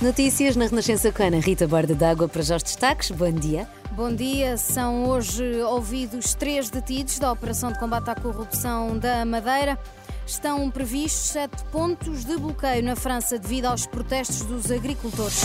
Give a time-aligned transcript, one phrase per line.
[0.00, 3.10] Notícias na Renascença com Ana Rita Borda d'Água para os destaques.
[3.10, 3.66] Bom dia.
[3.92, 4.58] Bom dia.
[4.58, 9.78] São hoje ouvidos três detidos da Operação de Combate à Corrupção da Madeira.
[10.26, 15.44] Estão previstos sete pontos de bloqueio na França devido aos protestos dos agricultores.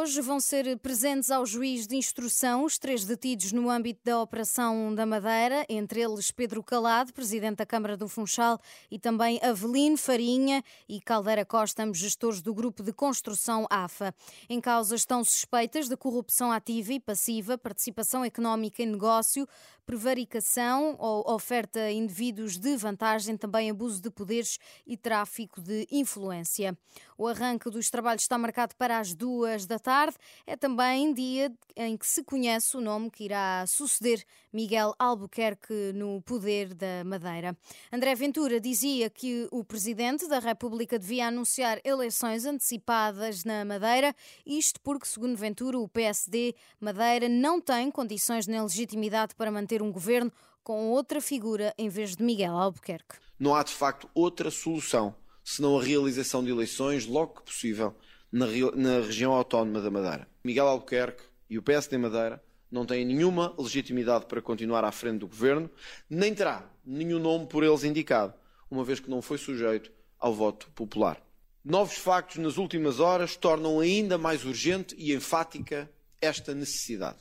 [0.00, 4.94] Hoje vão ser presentes ao juiz de instrução os três detidos no âmbito da Operação
[4.94, 8.58] da Madeira, entre eles Pedro Calado, presidente da Câmara do Funchal,
[8.90, 14.14] e também Avelino Farinha e Caldeira Costa, ambos gestores do Grupo de Construção AFA.
[14.48, 19.46] Em causa estão suspeitas de corrupção ativa e passiva, participação económica em negócio,
[19.90, 26.78] prevaricação ou oferta a indivíduos de vantagem, também abuso de poderes e tráfico de influência.
[27.18, 30.16] O arranque dos trabalhos está marcado para as duas da tarde.
[30.46, 36.22] É também dia em que se conhece o nome que irá suceder Miguel Albuquerque no
[36.22, 37.56] poder da Madeira.
[37.92, 44.14] André Ventura dizia que o presidente da República devia anunciar eleições antecipadas na Madeira,
[44.46, 49.92] isto porque, segundo Ventura, o PSD Madeira não tem condições nem legitimidade para manter um
[49.92, 53.16] governo com outra figura em vez de Miguel Albuquerque.
[53.38, 57.94] Não há de facto outra solução senão a realização de eleições logo que possível
[58.30, 60.28] na, na região autónoma da Madeira.
[60.44, 65.26] Miguel Albuquerque e o PSD Madeira não têm nenhuma legitimidade para continuar à frente do
[65.26, 65.68] governo,
[66.08, 68.32] nem terá nenhum nome por eles indicado,
[68.70, 71.20] uma vez que não foi sujeito ao voto popular.
[71.64, 75.90] Novos factos nas últimas horas tornam ainda mais urgente e enfática
[76.20, 77.18] esta necessidade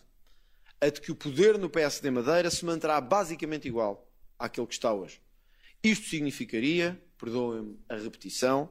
[0.81, 4.07] a de que o poder no PSD Madeira se manterá basicamente igual
[4.37, 5.21] àquele que está hoje.
[5.83, 8.69] Isto significaria, perdoem-me a repetição,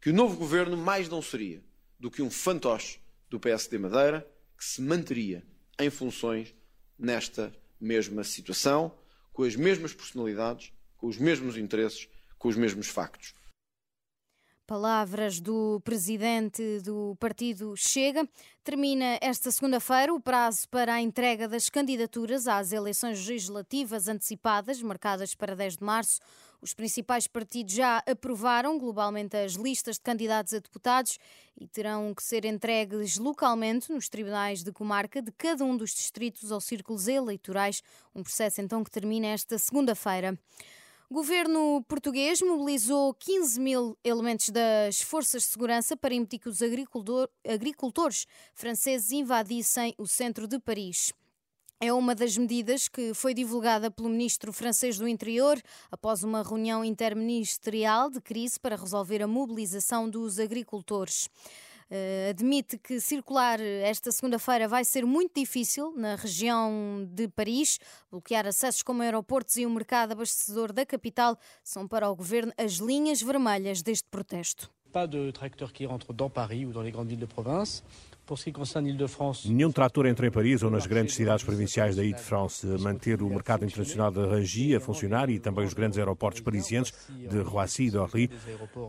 [0.00, 1.62] que o novo governo mais não seria
[1.98, 3.00] do que um fantoche
[3.30, 5.44] do PSD Madeira que se manteria
[5.78, 6.54] em funções
[6.98, 8.96] nesta mesma situação,
[9.32, 13.34] com as mesmas personalidades, com os mesmos interesses, com os mesmos factos.
[14.66, 18.26] Palavras do presidente do partido Chega.
[18.62, 25.34] Termina esta segunda-feira o prazo para a entrega das candidaturas às eleições legislativas antecipadas, marcadas
[25.34, 26.18] para 10 de março.
[26.62, 31.18] Os principais partidos já aprovaram globalmente as listas de candidatos a deputados
[31.60, 36.50] e terão que ser entregues localmente nos tribunais de comarca de cada um dos distritos
[36.50, 37.82] ou círculos eleitorais.
[38.14, 40.38] Um processo então que termina esta segunda-feira.
[41.10, 46.62] O governo português mobilizou 15 mil elementos das forças de segurança para impedir que os
[46.62, 51.12] agricultor, agricultores franceses invadissem o centro de Paris.
[51.78, 55.60] É uma das medidas que foi divulgada pelo ministro francês do Interior
[55.90, 61.28] após uma reunião interministerial de crise para resolver a mobilização dos agricultores.
[61.90, 67.78] Uh, admite que circular esta segunda-feira vai ser muito difícil na região de Paris.
[68.10, 72.74] Bloquear acessos como aeroportos e o mercado abastecedor da capital são para o governo as
[72.74, 74.70] linhas vermelhas deste protesto.
[74.92, 77.82] Pas de tracteurs qui rentrent dans Paris ou dans les grandes villes de province.
[79.46, 82.66] Nenhum trator entra em Paris ou nas grandes cidades provinciais da Ile-de-France.
[82.80, 87.38] Manter o mercado internacional de Rangy a funcionar e também os grandes aeroportos parisienses de
[87.40, 88.30] Roissy e d'Orly.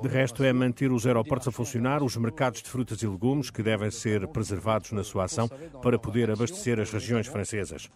[0.02, 3.62] De resto, é manter os aeroportos a funcionar, os mercados de frutas e legumes, que
[3.62, 5.50] devem ser preservados na sua ação
[5.82, 7.90] para poder abastecer as regiões francesas.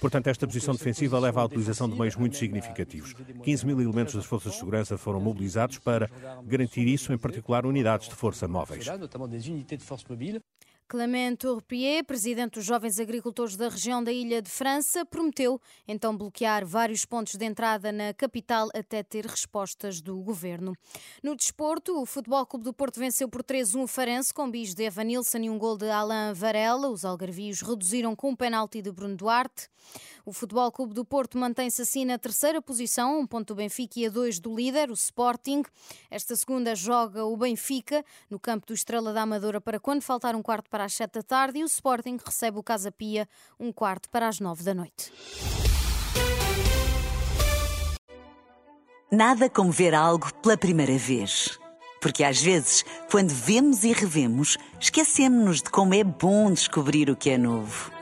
[0.00, 3.14] Portanto, esta posição defensiva leva à utilização de meios muito significativos.
[3.44, 6.10] 15 mil elementos das forças de segurança foram mobilizados para
[6.44, 8.84] garantir isso, em particular unidades de força móvel móveis.
[10.88, 15.58] Clément Tourpier, presidente dos Jovens Agricultores da região da Ilha de França, prometeu
[15.88, 20.76] então bloquear vários pontos de entrada na capital até ter respostas do governo.
[21.22, 24.84] No desporto, o Futebol Clube do Porto venceu por 3-1 o Farense com bis de
[24.84, 26.90] Evanilson e um gol de Alain Varela.
[26.90, 29.68] Os algarvios reduziram com um penalti de Bruno Duarte.
[30.24, 34.06] O Futebol Clube do Porto mantém-se assim na terceira posição, um ponto do Benfica e
[34.06, 35.62] a dois do líder, o Sporting.
[36.10, 40.42] Esta segunda joga o Benfica no campo do Estrela da Amadora para quando faltar um
[40.42, 43.28] quarto para as sete da tarde e o Sporting recebe o Casa Pia
[43.58, 45.12] um quarto para as nove da noite.
[49.10, 51.58] Nada como ver algo pela primeira vez.
[52.00, 57.30] Porque às vezes, quando vemos e revemos, esquecemos-nos de como é bom descobrir o que
[57.30, 58.01] é novo.